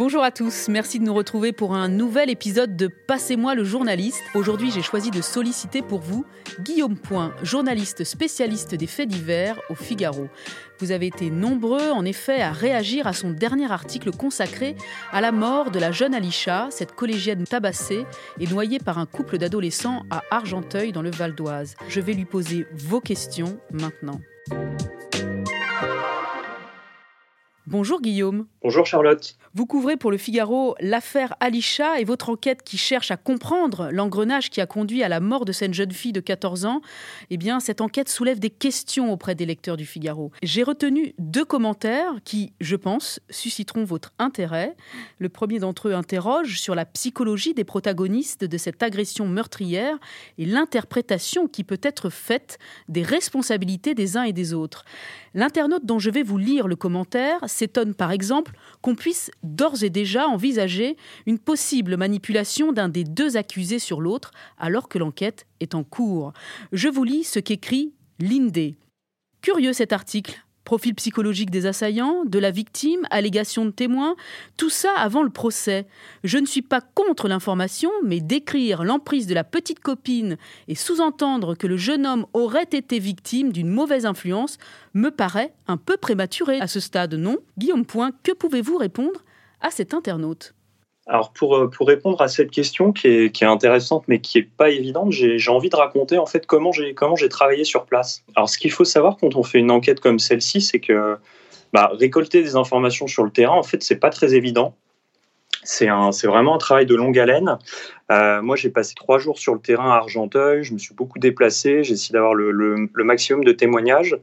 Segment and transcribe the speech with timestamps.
[0.00, 4.22] Bonjour à tous, merci de nous retrouver pour un nouvel épisode de Passez-moi le journaliste.
[4.34, 6.24] Aujourd'hui, j'ai choisi de solliciter pour vous
[6.60, 10.28] Guillaume Point, journaliste spécialiste des faits divers au Figaro.
[10.78, 14.74] Vous avez été nombreux, en effet, à réagir à son dernier article consacré
[15.12, 18.06] à la mort de la jeune Alisha, cette collégienne tabassée
[18.38, 21.74] et noyée par un couple d'adolescents à Argenteuil dans le Val d'Oise.
[21.88, 24.18] Je vais lui poser vos questions maintenant.
[27.70, 28.46] Bonjour Guillaume.
[28.64, 29.36] Bonjour Charlotte.
[29.54, 34.50] Vous couvrez pour le Figaro l'affaire Alisha et votre enquête qui cherche à comprendre l'engrenage
[34.50, 36.80] qui a conduit à la mort de cette jeune fille de 14 ans.
[37.30, 40.32] Eh bien, cette enquête soulève des questions auprès des lecteurs du Figaro.
[40.42, 44.74] J'ai retenu deux commentaires qui, je pense, susciteront votre intérêt.
[45.20, 49.96] Le premier d'entre eux interroge sur la psychologie des protagonistes de cette agression meurtrière
[50.38, 54.84] et l'interprétation qui peut être faite des responsabilités des uns et des autres.
[55.34, 59.90] L'internaute dont je vais vous lire le commentaire s'étonne par exemple qu'on puisse d'ores et
[59.90, 60.96] déjà envisager
[61.26, 66.32] une possible manipulation d'un des deux accusés sur l'autre alors que l'enquête est en cours.
[66.72, 68.76] Je vous lis ce qu'écrit Lindé.
[69.42, 70.44] Curieux cet article.
[70.70, 74.14] Profil psychologique des assaillants, de la victime, allégations de témoins,
[74.56, 75.84] tout ça avant le procès.
[76.22, 80.36] Je ne suis pas contre l'information, mais décrire l'emprise de la petite copine
[80.68, 84.58] et sous-entendre que le jeune homme aurait été victime d'une mauvaise influence
[84.94, 86.60] me paraît un peu prématuré.
[86.60, 87.38] À ce stade, non.
[87.58, 89.24] Guillaume Point, que pouvez-vous répondre
[89.60, 90.54] à cet internaute?
[91.06, 94.38] Alors pour, euh, pour répondre à cette question qui est, qui est intéressante mais qui
[94.38, 97.84] est pas évidente, j'ai envie de raconter en fait comment j'ai comment j'ai travaillé sur
[97.84, 98.22] place.
[98.36, 101.16] Alors ce qu'il faut savoir quand on fait une enquête comme celle-ci, c'est que
[101.72, 104.74] bah, récolter des informations sur le terrain en fait c'est pas très évident.
[105.62, 105.86] C'est
[106.26, 107.58] vraiment un travail de longue haleine.
[108.10, 110.64] Euh, moi, j'ai passé trois jours sur le terrain à Argenteuil.
[110.64, 111.84] Je me suis beaucoup déplacé.
[111.84, 114.16] J'ai essayé d'avoir le, le, le, maximum de témoignages.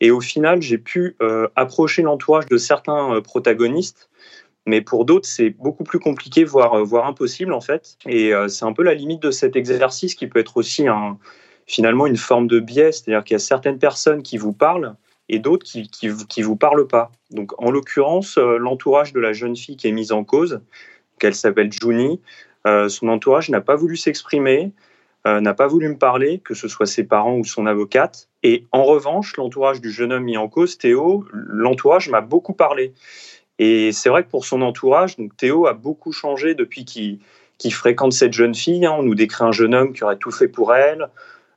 [0.00, 4.08] Et au final, j'ai pu euh, approcher l'entourage de certains protagonistes
[4.66, 7.98] mais pour d'autres, c'est beaucoup plus compliqué, voire, euh, impossible en fait.
[8.06, 10.86] Et euh, c'est un peu la limite de cet exercice qui peut être aussi
[11.66, 14.96] finalement une forme de biais, c'est-à-dire qu'il y a certaines personnes qui vous parlent
[15.28, 17.10] et d'autres qui, qui, qui vous parlent pas.
[17.30, 20.60] Donc en l'occurrence, euh, l'entourage de la jeune fille qui est mise en cause,
[21.18, 22.20] qu'elle s'appelle Juni,
[22.88, 24.72] son entourage n'a pas voulu s'exprimer,
[25.26, 28.30] n'a pas voulu me parler, que ce soit ses parents ou son avocate.
[28.42, 32.94] Et en revanche, l'entourage du jeune homme mis en cause, Théo, l'entourage m'a beaucoup parlé.
[33.58, 38.12] Et c'est vrai que pour son entourage, donc Théo a beaucoup changé depuis qu'il fréquente
[38.12, 38.84] cette jeune fille.
[38.84, 38.94] Hein.
[38.98, 41.08] On nous décrit un jeune homme qui aurait tout fait pour elle.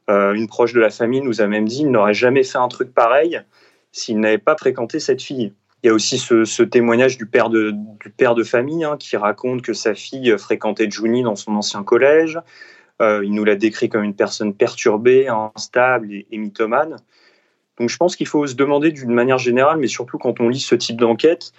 [0.10, 2.68] Euh, une proche de la famille nous a même dit qu'il n'aurait jamais fait un
[2.68, 3.42] truc pareil
[3.92, 5.54] s'il n'avait pas fréquenté cette fille.
[5.84, 9.94] Il y a aussi ce, témoignage du père de, famille hein, qui raconte que sa
[9.94, 12.40] fille fréquentait Juni dans son ancien collège.
[13.02, 16.98] Euh, il nous l'a décrit comme une personne perturbée, instable et, et mythomane.
[17.80, 20.60] Donc je pense qu'il faut se demander d'une manière générale, mais surtout quand on lit
[20.60, 21.52] ce type d'enquête,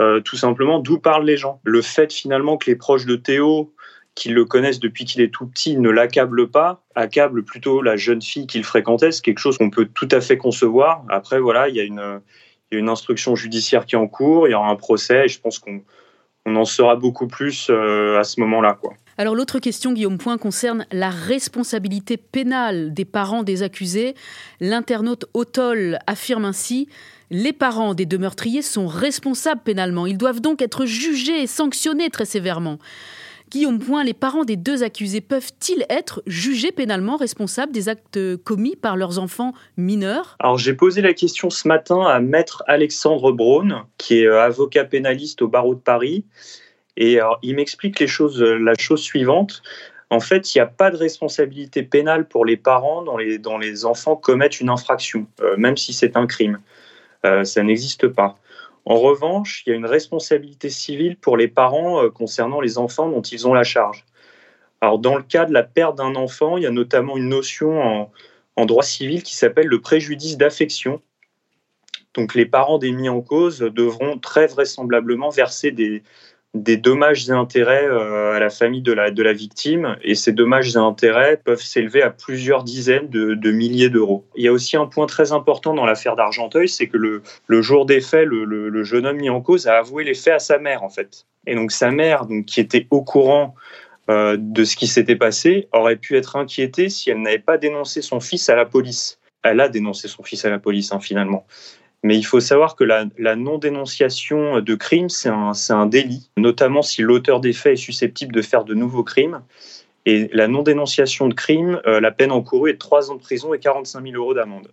[0.00, 1.60] euh, tout simplement d'où parlent les gens.
[1.64, 3.74] Le fait finalement que les proches de Théo,
[4.14, 8.22] qui le connaissent depuis qu'il est tout petit, ne l'accablent pas, accablent plutôt la jeune
[8.22, 11.04] fille qu'il fréquentait, c'est quelque chose qu'on peut tout à fait concevoir.
[11.08, 12.20] Après, voilà, il y a une,
[12.70, 15.26] il y a une instruction judiciaire qui est en cours, il y aura un procès,
[15.26, 15.82] et je pense qu'on
[16.46, 18.78] on en saura beaucoup plus euh, à ce moment-là.
[19.16, 24.14] Alors l'autre question, Guillaume Point, concerne la responsabilité pénale des parents des accusés.
[24.60, 26.88] L'internaute Otol affirme ainsi
[27.30, 30.06] les parents des deux meurtriers sont responsables pénalement.
[30.06, 32.78] Ils doivent donc être jugés et sanctionnés très sévèrement.
[33.50, 38.76] Guillaume Point, les parents des deux accusés peuvent-ils être jugés pénalement responsables des actes commis
[38.76, 40.36] par leurs enfants mineurs?
[40.38, 44.84] Alors j'ai posé la question ce matin à maître Alexandre Braun, qui est euh, avocat
[44.84, 46.24] pénaliste au barreau de Paris,
[46.96, 49.62] et il m'explique les choses, la chose suivante.
[50.10, 53.84] En fait, il n'y a pas de responsabilité pénale pour les parents dont les, les
[53.84, 56.58] enfants commettent une infraction, euh, même si c'est un crime.
[57.24, 58.38] Euh, ça n'existe pas.
[58.88, 63.10] En revanche, il y a une responsabilité civile pour les parents euh, concernant les enfants
[63.10, 64.06] dont ils ont la charge.
[64.80, 68.10] Alors, dans le cas de la perte d'un enfant, il y a notamment une notion
[68.56, 71.02] en, droit civil qui s'appelle le préjudice d'affection.
[72.14, 76.02] Donc, les parents des mis en cause devront très vraisemblablement verser des,
[76.54, 80.32] des dommages et intérêts euh, à la famille de la, de la victime et ces
[80.32, 84.24] dommages et intérêts peuvent s'élever à plusieurs dizaines de, milliers d'euros.
[84.34, 87.62] Il y a aussi un point très important dans l'affaire d'Argenteuil, c'est que le, le,
[87.62, 90.38] jour des faits, le, le, jeune homme mis en cause a avoué les faits à
[90.38, 91.26] sa mère en fait.
[91.46, 93.54] Et donc sa mère, donc, qui était au courant
[94.10, 98.00] euh, de ce qui s'était passé, aurait pu être inquiétée si elle n'avait pas dénoncé
[98.00, 99.18] son fils à la police.
[99.42, 101.46] Elle a dénoncé son fils à la police hein, finalement.
[102.04, 107.40] Mais il faut savoir que la, non-dénonciation de crimes, c'est un, délit, notamment si l'auteur
[107.40, 109.42] des faits est susceptible de faire de nouveaux crimes.
[110.06, 113.52] Et la non-dénonciation de crimes, euh, la peine encourue est de 3 ans de prison
[113.52, 114.68] et 45 000 euros d'amende.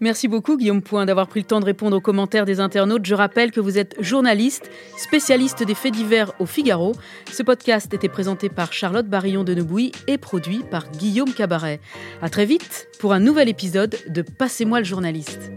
[0.00, 3.04] Merci beaucoup Guillaume Point d'avoir pris le temps de répondre aux commentaires des internautes.
[3.04, 6.94] Je rappelle que vous êtes journaliste, spécialiste des faits divers au Figaro.
[7.32, 9.56] Ce podcast était présenté par Charlotte Barillon de
[10.06, 11.80] et produit par Guillaume Cabaret.
[12.22, 15.50] À très vite pour un nouvel épisode de Passez-moi le journaliste.